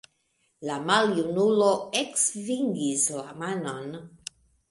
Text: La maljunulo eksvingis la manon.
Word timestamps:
La 0.67 0.77
maljunulo 0.85 1.67
eksvingis 2.01 3.05
la 3.17 3.27
manon. 3.43 3.95